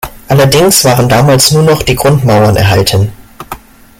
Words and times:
Allerdings 0.29 0.83
waren 0.83 1.07
damals 1.07 1.51
nur 1.51 1.61
noch 1.61 1.83
die 1.83 1.93
Grundmauern 1.95 2.55
erhalten. 2.55 3.11